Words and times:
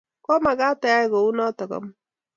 Komagat 0.25 0.81
iyai 0.85 1.07
kounoto 1.11 1.63
amut 1.77 1.95